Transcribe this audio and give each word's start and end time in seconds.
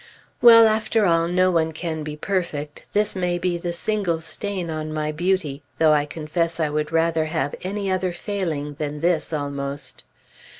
Well! 0.41 0.67
after 0.67 1.05
all, 1.05 1.27
no 1.27 1.51
one 1.51 1.73
can 1.73 2.01
be 2.01 2.15
perfect; 2.15 2.85
this 2.91 3.15
may 3.15 3.37
be 3.37 3.55
the 3.59 3.71
single 3.71 4.19
stain 4.21 4.71
on 4.71 4.91
my 4.91 5.11
Beauty, 5.11 5.61
though 5.77 5.93
I 5.93 6.07
confess 6.07 6.59
I 6.59 6.71
would 6.71 6.91
rather 6.91 7.25
have 7.25 7.53
any 7.61 7.91
other 7.91 8.11
failing 8.11 8.73
than 8.79 9.01
this, 9.01 9.31
almost. 9.31 10.03